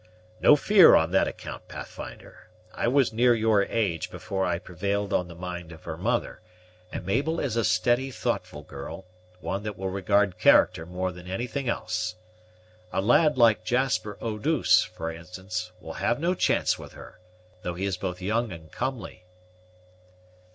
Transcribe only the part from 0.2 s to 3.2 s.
"No fear on that account, Pathfinder. I was